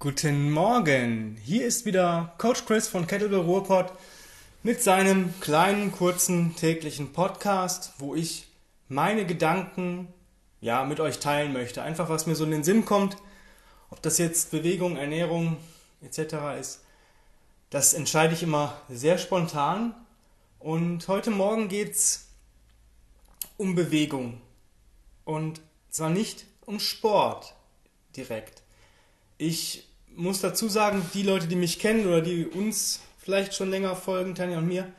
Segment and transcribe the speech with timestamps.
[0.00, 3.92] Guten Morgen, hier ist wieder Coach Chris von Kettlebell Ruhrpott
[4.62, 8.46] mit seinem kleinen, kurzen täglichen Podcast, wo ich
[8.86, 10.06] meine Gedanken
[10.60, 11.82] ja, mit euch teilen möchte.
[11.82, 13.16] Einfach was mir so in den Sinn kommt,
[13.90, 15.56] ob das jetzt Bewegung, Ernährung
[16.00, 16.60] etc.
[16.60, 16.84] ist.
[17.70, 19.96] Das entscheide ich immer sehr spontan.
[20.60, 22.28] Und heute Morgen geht es
[23.56, 24.40] um Bewegung.
[25.24, 25.60] Und
[25.90, 27.56] zwar nicht um Sport
[28.14, 28.62] direkt.
[29.38, 33.94] Ich muss dazu sagen, die Leute, die mich kennen oder die uns vielleicht schon länger
[33.96, 34.92] folgen, Tanja und mir,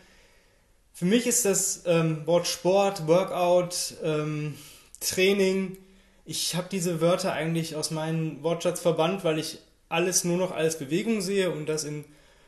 [0.93, 4.55] für mich ist das ähm, Wort Sport, Workout, ähm,
[4.99, 5.77] Training,
[6.25, 9.57] ich habe diese Wörter eigentlich aus meinem Wortschatz verbannt, weil ich
[9.87, 12.05] alles nur noch als Bewegung sehe und das in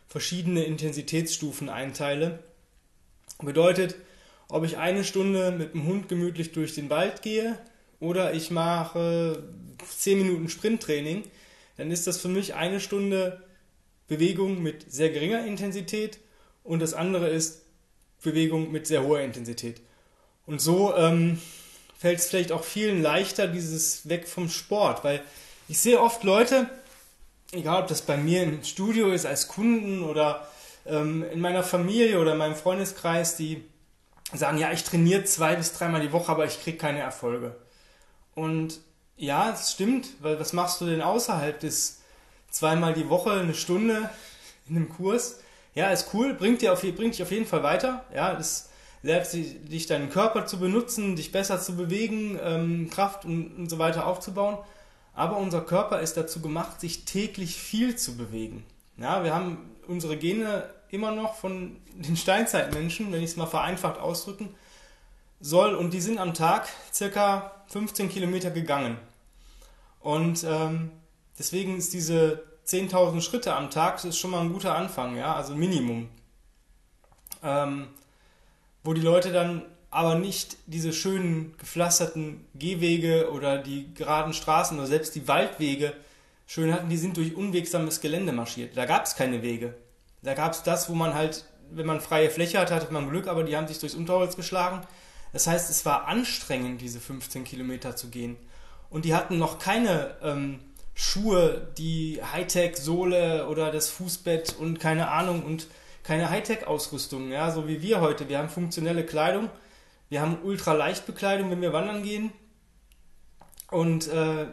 [0.07, 2.43] verschiedene Intensitätsstufen einteile.
[3.41, 3.95] Bedeutet,
[4.49, 7.57] ob ich eine Stunde mit dem Hund gemütlich durch den Wald gehe
[7.99, 9.41] oder ich mache
[9.97, 11.23] 10 Minuten Sprinttraining,
[11.81, 13.41] dann ist das für mich eine Stunde
[14.07, 16.19] Bewegung mit sehr geringer Intensität
[16.63, 17.63] und das andere ist
[18.21, 19.81] Bewegung mit sehr hoher Intensität.
[20.45, 21.41] Und so ähm,
[21.97, 25.23] fällt es vielleicht auch vielen leichter, dieses weg vom Sport, weil
[25.67, 26.69] ich sehe oft Leute,
[27.51, 30.47] egal ob das bei mir im Studio ist, als Kunden oder
[30.85, 33.63] ähm, in meiner Familie oder in meinem Freundeskreis, die
[34.31, 37.55] sagen, ja, ich trainiere zwei bis dreimal die Woche, aber ich kriege keine Erfolge.
[38.35, 38.81] Und
[39.21, 42.01] ja, es stimmt, weil was machst du denn außerhalb des
[42.49, 44.09] zweimal die Woche eine Stunde
[44.67, 45.39] in einem Kurs?
[45.75, 48.03] Ja, ist cool, bringt, dir auf, bringt dich auf jeden Fall weiter.
[48.15, 48.69] Ja, es
[49.03, 53.77] lehrt dich deinen Körper zu benutzen, dich besser zu bewegen, ähm, Kraft und, und so
[53.77, 54.57] weiter aufzubauen.
[55.13, 58.65] Aber unser Körper ist dazu gemacht, sich täglich viel zu bewegen.
[58.97, 63.99] Ja, wir haben unsere Gene immer noch von den Steinzeitmenschen, wenn ich es mal vereinfacht
[63.99, 64.49] ausdrücken
[65.39, 68.97] soll, und die sind am Tag circa 15 Kilometer gegangen.
[70.01, 70.91] Und ähm,
[71.37, 75.35] deswegen ist diese 10.000 Schritte am Tag das ist schon mal ein guter Anfang, ja,
[75.35, 76.09] also Minimum.
[77.43, 77.87] Ähm,
[78.83, 84.87] wo die Leute dann aber nicht diese schönen gepflasterten Gehwege oder die geraden Straßen oder
[84.87, 85.93] selbst die Waldwege
[86.47, 88.77] schön hatten, die sind durch unwegsames Gelände marschiert.
[88.77, 89.75] Da gab es keine Wege.
[90.21, 93.27] Da gab es das, wo man halt, wenn man freie Fläche hatte, hatte man Glück,
[93.27, 94.85] aber die haben sich durchs Unterholz geschlagen.
[95.33, 98.37] Das heißt, es war anstrengend, diese 15 Kilometer zu gehen
[98.91, 100.59] und die hatten noch keine ähm,
[100.93, 105.67] Schuhe, die Hightech-Sohle oder das Fußbett und keine Ahnung und
[106.03, 108.27] keine Hightech-Ausrüstung, ja, so wie wir heute.
[108.29, 109.49] Wir haben funktionelle Kleidung,
[110.09, 112.31] wir haben Ultraleichtbekleidung, wenn wir wandern gehen.
[113.71, 114.47] Und äh,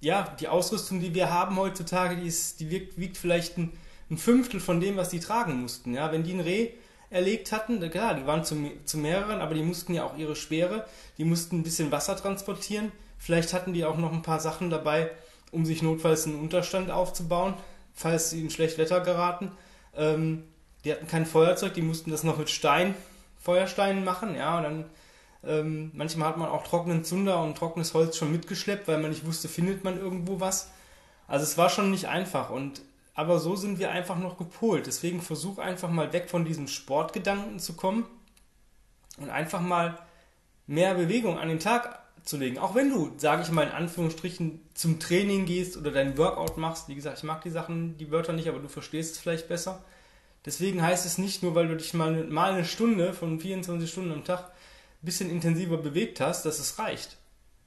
[0.00, 3.72] ja, die Ausrüstung, die wir haben heutzutage, die, ist, die wiegt, wiegt vielleicht ein,
[4.08, 5.94] ein, Fünftel von dem, was die tragen mussten.
[5.94, 6.70] Ja, wenn die ein Reh
[7.10, 10.86] erlegt hatten, klar, die waren zu, zu mehreren, aber die mussten ja auch ihre Schwere,
[11.18, 15.10] die mussten ein bisschen Wasser transportieren Vielleicht hatten die auch noch ein paar Sachen dabei,
[15.52, 17.54] um sich notfalls einen Unterstand aufzubauen,
[17.92, 19.52] falls sie in schlecht Wetter geraten.
[19.94, 20.44] Ähm,
[20.84, 22.94] die hatten kein Feuerzeug, die mussten das noch mit Stein,
[23.38, 24.84] Feuersteinen machen, ja, und dann
[25.44, 29.26] ähm, manchmal hat man auch trockenen Zunder und trockenes Holz schon mitgeschleppt, weil man nicht
[29.26, 30.70] wusste, findet man irgendwo was.
[31.28, 32.82] Also es war schon nicht einfach und
[33.14, 34.86] aber so sind wir einfach noch gepolt.
[34.86, 38.06] Deswegen versuch einfach mal weg von diesem Sportgedanken zu kommen
[39.18, 39.98] und einfach mal
[40.66, 42.58] mehr Bewegung an den Tag zu legen.
[42.58, 46.88] Auch wenn du, sage ich mal in Anführungsstrichen, zum Training gehst oder dein Workout machst.
[46.88, 49.82] Wie gesagt, ich mag die Sachen, die Wörter nicht, aber du verstehst es vielleicht besser.
[50.44, 54.12] Deswegen heißt es nicht nur, weil du dich mal, mal eine Stunde von 24 Stunden
[54.12, 54.44] am Tag
[55.02, 57.16] ein bisschen intensiver bewegt hast, dass es reicht.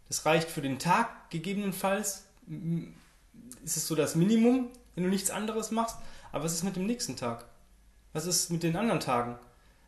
[0.07, 2.25] Das reicht für den Tag gegebenenfalls.
[3.63, 5.97] Ist es so das Minimum, wenn du nichts anderes machst.
[6.31, 7.45] Aber was ist mit dem nächsten Tag?
[8.11, 9.37] Was ist mit den anderen Tagen?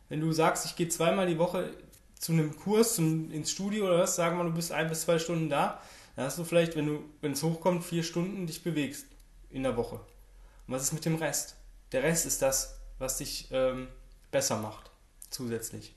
[0.08, 1.70] Wenn du sagst, ich gehe zweimal die Woche
[2.18, 5.18] zu einem Kurs zum, ins Studio oder was, sagen wir, du bist ein bis zwei
[5.18, 5.80] Stunden da,
[6.16, 9.06] dann hast du vielleicht, wenn du, wenn es hochkommt, vier Stunden dich bewegst
[9.50, 9.96] in der Woche.
[9.96, 11.56] Und was ist mit dem Rest?
[11.92, 13.88] Der Rest ist das, was dich ähm,
[14.30, 14.90] besser macht,
[15.30, 15.94] zusätzlich.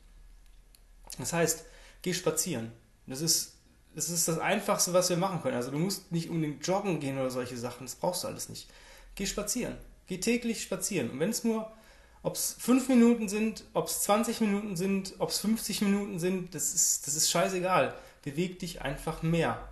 [1.18, 1.66] Das heißt,
[2.02, 2.72] geh spazieren.
[3.08, 3.56] Das ist,
[3.96, 5.56] das ist das Einfachste, was wir machen können.
[5.56, 8.70] Also du musst nicht unbedingt joggen gehen oder solche Sachen, das brauchst du alles nicht.
[9.16, 9.78] Geh spazieren.
[10.08, 11.10] Geh täglich spazieren.
[11.10, 11.72] Und wenn es nur
[12.22, 16.54] ob es 5 Minuten sind, ob es 20 Minuten sind, ob es 50 Minuten sind,
[16.54, 17.94] das ist, das ist scheißegal.
[18.24, 19.68] Beweg dich einfach mehr.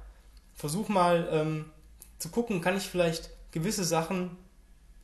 [0.56, 1.66] Versuch mal ähm,
[2.18, 4.38] zu gucken, kann ich vielleicht gewisse Sachen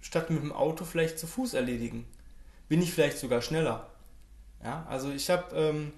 [0.02, 2.06] statt mit dem Auto vielleicht zu Fuß erledigen?
[2.70, 3.88] Bin ich vielleicht sogar schneller?
[4.64, 5.92] Ja, also ich habe ähm,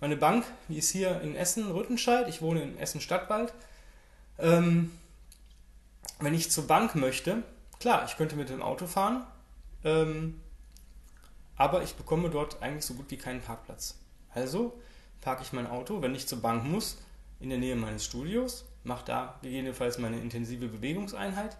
[0.00, 2.28] meine Bank, die ist hier in Essen, Rüttenscheid.
[2.28, 3.52] Ich wohne in Essen Stadtwald.
[4.38, 4.90] Ähm,
[6.20, 7.42] wenn ich zur Bank möchte,
[7.78, 9.24] klar, ich könnte mit dem Auto fahren.
[9.84, 10.40] Ähm,
[11.58, 13.98] aber ich bekomme dort eigentlich so gut wie keinen Parkplatz.
[14.32, 14.80] Also
[15.20, 16.98] parke ich mein Auto, wenn ich zur Bank muss,
[17.40, 21.56] in der Nähe meines Studios, mache da gegebenenfalls meine intensive Bewegungseinheit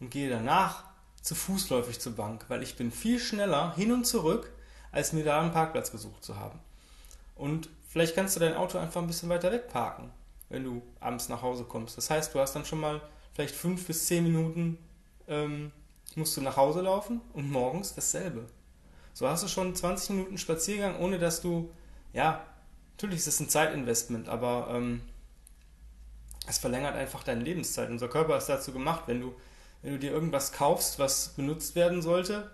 [0.00, 0.84] und gehe danach
[1.22, 4.52] zu fußläufig zur Bank, weil ich bin viel schneller hin und zurück,
[4.92, 6.58] als mir da einen Parkplatz gesucht zu haben.
[7.34, 10.10] Und vielleicht kannst du dein Auto einfach ein bisschen weiter weg parken,
[10.48, 11.96] wenn du abends nach Hause kommst.
[11.96, 13.00] Das heißt, du hast dann schon mal
[13.34, 14.78] vielleicht fünf bis zehn Minuten
[15.28, 15.72] ähm,
[16.14, 18.46] musst du nach Hause laufen und morgens dasselbe.
[19.16, 21.70] So hast du schon 20 Minuten Spaziergang, ohne dass du,
[22.12, 22.44] ja,
[22.92, 25.00] natürlich ist es ein Zeitinvestment, aber ähm,
[26.46, 27.88] es verlängert einfach deine Lebenszeit.
[27.88, 29.34] Unser Körper ist dazu gemacht, wenn du,
[29.80, 32.50] wenn du dir irgendwas kaufst, was benutzt werden sollte,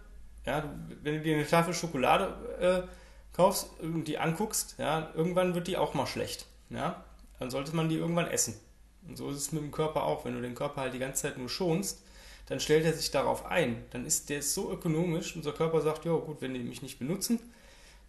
[0.47, 0.63] ja,
[1.03, 5.77] wenn du dir eine Tafel Schokolade äh, kaufst und die anguckst, ja, irgendwann wird die
[5.77, 6.47] auch mal schlecht.
[6.71, 7.03] Ja?
[7.41, 8.55] Dann sollte man die irgendwann essen.
[9.09, 10.25] Und so ist es mit dem Körper auch.
[10.25, 12.02] Wenn du den Körper halt die ganze Zeit nur schonst,
[12.53, 13.83] dann stellt er sich darauf ein.
[13.93, 17.41] Dann ist der so ökonomisch, unser Körper sagt, ja gut, wenn die mich nicht benutzen,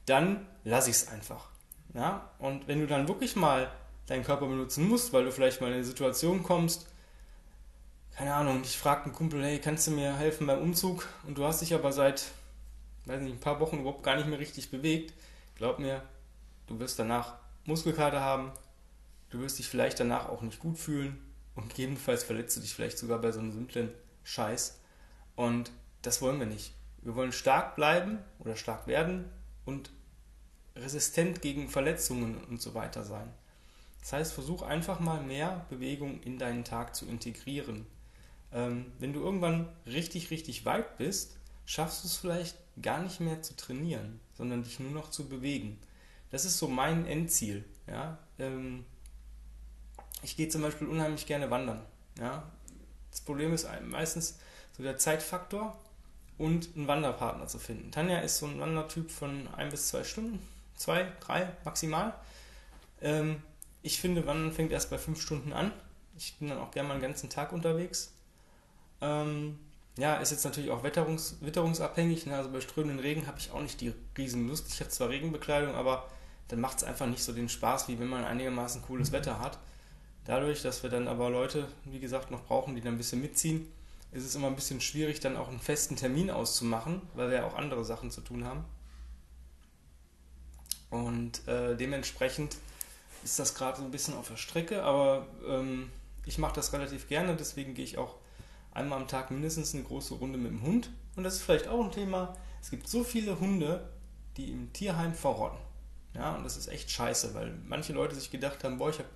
[0.06, 1.48] dann lasse ich es einfach.
[1.94, 2.30] Ja?
[2.40, 3.72] Und wenn du dann wirklich mal
[4.06, 6.88] deinen Körper benutzen musst, weil du vielleicht mal in eine Situation kommst,
[8.18, 11.08] keine Ahnung, ich frage einen Kumpel, hey, kannst du mir helfen beim Umzug?
[11.26, 12.26] Und du hast dich aber seit,
[13.06, 15.14] weiß nicht, ein paar Wochen überhaupt gar nicht mehr richtig bewegt.
[15.56, 16.02] Glaub mir,
[16.68, 18.52] du wirst danach Muskelkater haben,
[19.30, 21.18] du wirst dich vielleicht danach auch nicht gut fühlen
[21.56, 23.90] und gegebenenfalls verletzt du dich vielleicht sogar bei so einem simplen
[24.24, 24.80] Scheiß.
[25.36, 25.72] Und
[26.02, 26.74] das wollen wir nicht.
[27.02, 29.26] Wir wollen stark bleiben oder stark werden
[29.66, 29.92] und
[30.76, 33.32] resistent gegen Verletzungen und so weiter sein.
[34.02, 37.86] Das heißt, versuch einfach mal mehr Bewegung in deinen Tag zu integrieren.
[38.52, 43.42] Ähm, wenn du irgendwann richtig, richtig weit bist, schaffst du es vielleicht gar nicht mehr
[43.42, 45.80] zu trainieren, sondern dich nur noch zu bewegen.
[46.32, 47.64] Das ist so mein Endziel.
[47.88, 48.18] Ja?
[48.40, 48.86] Ähm,
[50.22, 51.82] ich gehe zum Beispiel unheimlich gerne wandern.
[52.20, 52.52] Ja?
[53.14, 54.40] Das Problem ist meistens
[54.76, 55.78] so der Zeitfaktor
[56.40, 57.92] und einen Wanderpartner zu finden.
[57.92, 60.40] Tanja ist so ein Wandertyp von ein bis zwei Stunden,
[60.76, 62.16] zwei, drei maximal.
[63.02, 63.44] Ähm,
[63.84, 65.72] ich finde, Wandern fängt erst bei fünf Stunden an.
[66.18, 68.14] Ich bin dann auch gerne mal einen ganzen Tag unterwegs.
[69.00, 69.60] Ähm,
[69.96, 72.26] ja, ist jetzt natürlich auch witterungs witterungsabhängig.
[72.26, 72.36] Ne?
[72.36, 74.74] Also bei strömenden Regen habe ich auch nicht die riesen Lust.
[74.74, 76.10] Ich habe zwar Regenbekleidung, aber
[76.48, 79.60] dann macht es einfach nicht so den Spaß, wie wenn man einigermaßen cooles Wetter hat.
[80.26, 83.68] Dadurch, dass wir dann aber Leute, wie gesagt, noch brauchen, die dann ein bisschen mitziehen,
[84.12, 87.46] ist es immer ein bisschen schwierig, dann auch einen festen Termin auszumachen, weil wir ja
[87.46, 88.64] auch andere Sachen zu tun haben.
[90.90, 92.58] Und äh, dementsprechend
[93.24, 95.90] ist das gerade so ein bisschen auf der Strecke, aber ähm,
[96.26, 98.16] ich mache das relativ gerne, deswegen gehe ich auch
[98.72, 100.90] einmal am Tag mindestens eine große Runde mit dem Hund.
[101.16, 102.36] Und das ist vielleicht auch ein Thema.
[102.62, 103.90] Es gibt so viele Hunde,
[104.38, 105.60] die im Tierheim verrotten.
[106.16, 109.10] Ja, und das ist echt scheiße, weil manche Leute sich gedacht haben, boah, ich habe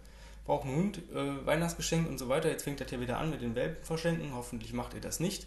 [0.48, 2.50] braucht einen Hund, äh, Weihnachtsgeschenk und so weiter.
[2.50, 4.34] Jetzt fängt das ja wieder an mit den Welpen verschenken.
[4.34, 5.46] Hoffentlich macht ihr das nicht,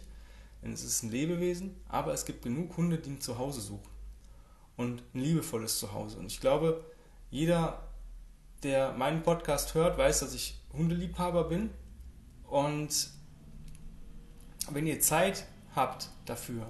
[0.61, 1.75] denn es ist ein Lebewesen.
[1.89, 3.89] Aber es gibt genug Hunde, die ein Zuhause suchen.
[4.77, 6.17] Und ein liebevolles Zuhause.
[6.17, 6.85] Und ich glaube,
[7.31, 7.89] jeder,
[8.63, 11.71] der meinen Podcast hört, weiß, dass ich Hundeliebhaber bin.
[12.47, 13.09] Und
[14.69, 16.67] wenn ihr Zeit habt dafür,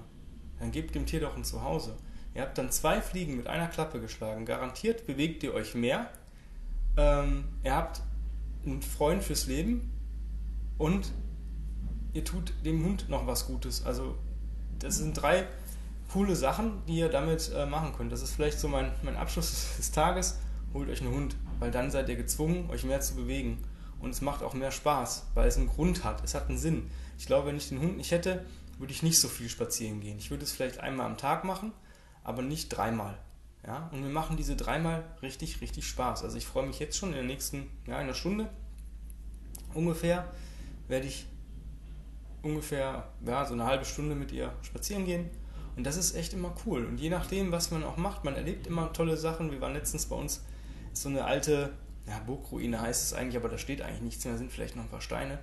[0.58, 1.96] dann gebt dem Tier doch ein Zuhause.
[2.34, 4.46] Ihr habt dann zwei Fliegen mit einer Klappe geschlagen.
[4.46, 6.10] Garantiert bewegt ihr euch mehr.
[6.96, 8.00] Ähm, ihr habt
[8.66, 9.92] ein Freund fürs Leben
[10.78, 11.12] und
[12.12, 13.84] ihr tut dem Hund noch was Gutes.
[13.84, 14.16] Also
[14.78, 15.46] das sind drei
[16.12, 18.12] coole Sachen, die ihr damit äh, machen könnt.
[18.12, 20.38] Das ist vielleicht so mein, mein Abschluss des Tages.
[20.74, 23.58] Holt euch einen Hund, weil dann seid ihr gezwungen, euch mehr zu bewegen.
[24.00, 26.24] Und es macht auch mehr Spaß, weil es einen Grund hat.
[26.24, 26.90] Es hat einen Sinn.
[27.18, 28.44] Ich glaube, wenn ich den Hund nicht hätte,
[28.78, 30.18] würde ich nicht so viel spazieren gehen.
[30.18, 31.72] Ich würde es vielleicht einmal am Tag machen,
[32.24, 33.16] aber nicht dreimal.
[33.66, 36.24] Ja, und wir machen diese dreimal richtig, richtig Spaß.
[36.24, 38.48] Also ich freue mich jetzt schon in der nächsten, ja, einer Stunde
[39.72, 40.30] ungefähr,
[40.88, 41.26] werde ich
[42.42, 45.30] ungefähr, ja, so eine halbe Stunde mit ihr spazieren gehen.
[45.76, 46.84] Und das ist echt immer cool.
[46.84, 49.50] Und je nachdem, was man auch macht, man erlebt immer tolle Sachen.
[49.50, 50.42] Wir waren letztens bei uns,
[50.92, 51.72] so eine alte,
[52.06, 54.82] ja, Burgruine heißt es eigentlich, aber da steht eigentlich nichts mehr, da sind vielleicht noch
[54.82, 55.38] ein paar Steine.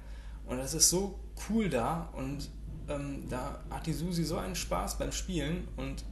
[0.46, 2.50] Und das ist so cool da und
[2.90, 6.04] ähm, da hat die Susi so einen Spaß beim Spielen und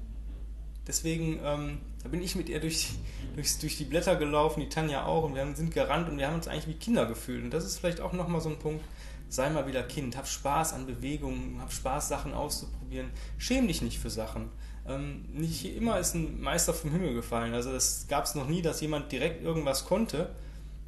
[0.87, 2.91] Deswegen ähm, da bin ich mit ihr durch,
[3.35, 6.27] durch, durch die Blätter gelaufen, die Tanja auch, und wir haben, sind gerannt und wir
[6.27, 7.43] haben uns eigentlich wie Kinder gefühlt.
[7.43, 8.81] Und das ist vielleicht auch nochmal so ein Punkt.
[9.27, 13.09] Sei mal wieder Kind, hab Spaß an Bewegungen, hab Spaß, Sachen auszuprobieren.
[13.37, 14.49] Schäm dich nicht für Sachen.
[14.87, 17.53] Ähm, nicht immer ist ein Meister vom Himmel gefallen.
[17.53, 20.29] Also das gab es noch nie, dass jemand direkt irgendwas konnte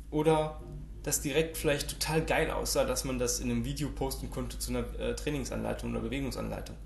[0.09, 0.61] oder
[1.03, 4.71] das direkt vielleicht total geil aussah, dass man das in einem Video posten konnte zu
[4.71, 6.77] einer äh, Trainingsanleitung oder Bewegungsanleitung.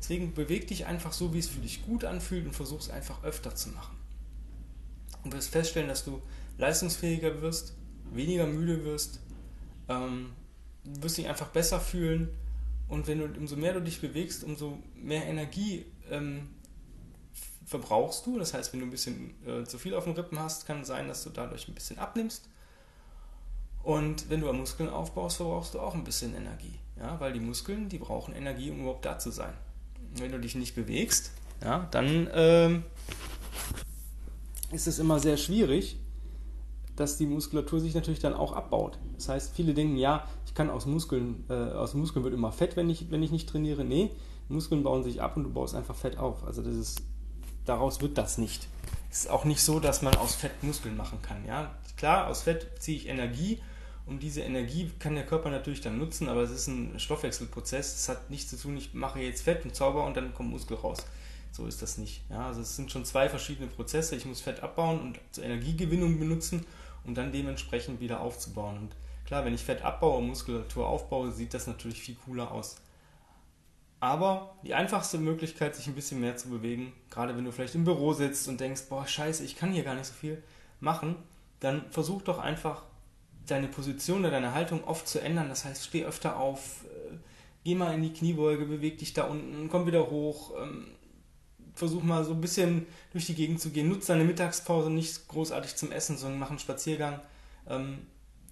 [0.00, 3.22] Deswegen beweg dich einfach so, wie es für dich gut anfühlt und versuch es einfach
[3.22, 3.96] öfter zu machen.
[5.22, 6.20] Und wirst feststellen, dass du
[6.58, 7.74] leistungsfähiger wirst,
[8.12, 9.20] weniger müde wirst,
[9.88, 10.32] ähm,
[10.84, 12.30] wirst dich einfach besser fühlen
[12.90, 16.48] und wenn du, umso mehr du dich bewegst, umso mehr Energie ähm,
[17.64, 18.36] verbrauchst du.
[18.38, 20.88] Das heißt, wenn du ein bisschen äh, zu viel auf den Rippen hast, kann es
[20.88, 22.48] sein, dass du dadurch ein bisschen abnimmst.
[23.84, 26.80] Und wenn du Muskeln aufbaust, verbrauchst du auch ein bisschen Energie.
[26.98, 29.54] Ja, weil die Muskeln, die brauchen Energie, um überhaupt da zu sein.
[30.16, 32.84] Wenn du dich nicht bewegst, ja, dann ähm,
[34.72, 35.98] ist es immer sehr schwierig,
[36.96, 38.98] dass die Muskulatur sich natürlich dann auch abbaut.
[39.16, 42.76] Das heißt, viele denken, ja, ich kann aus Muskeln, äh, aus Muskeln wird immer Fett,
[42.76, 43.84] wenn ich, wenn ich nicht trainiere.
[43.84, 44.10] Nee,
[44.48, 46.44] Muskeln bauen sich ab und du baust einfach Fett auf.
[46.44, 47.02] Also das ist,
[47.64, 48.68] daraus wird das nicht.
[49.10, 51.44] Es ist auch nicht so, dass man aus Fett Muskeln machen kann.
[51.46, 51.74] Ja?
[51.96, 53.60] Klar, aus Fett ziehe ich Energie
[54.10, 57.94] und diese Energie kann der Körper natürlich dann nutzen, aber es ist ein Stoffwechselprozess.
[57.94, 60.76] Es hat nichts zu tun, ich mache jetzt Fett und Zauber und dann kommt Muskel
[60.76, 61.06] raus.
[61.52, 62.22] So ist das nicht.
[62.28, 62.46] Ja?
[62.46, 64.16] Also es sind schon zwei verschiedene Prozesse.
[64.16, 66.66] Ich muss Fett abbauen und zur Energiegewinnung benutzen,
[67.04, 68.78] um dann dementsprechend wieder aufzubauen.
[68.78, 72.76] Und klar, wenn ich Fett abbaue und Muskulatur aufbaue, sieht das natürlich viel cooler aus.
[74.00, 77.84] Aber die einfachste Möglichkeit, sich ein bisschen mehr zu bewegen, gerade wenn du vielleicht im
[77.84, 80.42] Büro sitzt und denkst, boah, scheiße, ich kann hier gar nicht so viel
[80.80, 81.14] machen,
[81.60, 82.82] dann versuch doch einfach
[83.50, 85.48] deine Position oder deine Haltung oft zu ändern.
[85.48, 87.16] Das heißt, steh öfter auf, äh,
[87.64, 90.88] geh mal in die Kniebeuge, beweg dich da unten, komm wieder hoch, ähm,
[91.74, 93.88] versuch mal so ein bisschen durch die Gegend zu gehen.
[93.88, 97.20] Nutz deine Mittagspause nicht großartig zum Essen, sondern mach einen Spaziergang.
[97.68, 98.06] Ähm,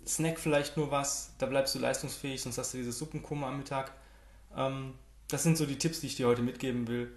[0.06, 3.92] snack vielleicht nur was, da bleibst du leistungsfähig, sonst hast du dieses Suppenkoma am Mittag.
[4.56, 4.94] Ähm,
[5.28, 7.12] das sind so die Tipps, die ich dir heute mitgeben will.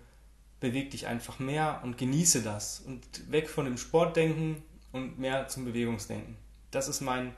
[0.59, 2.81] Beweg dich einfach mehr und genieße das.
[2.81, 4.61] Und weg von dem Sportdenken
[4.91, 6.35] und mehr zum Bewegungsdenken.
[6.71, 7.33] Das ist mein,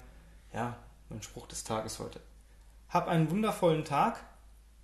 [0.53, 0.75] ja,
[1.09, 2.19] mein Spruch des Tages heute.
[2.89, 4.23] Hab einen wundervollen Tag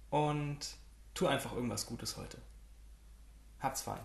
[0.09, 0.59] und
[1.13, 2.37] tu einfach irgendwas Gutes heute.
[3.59, 3.99] Hab's fein.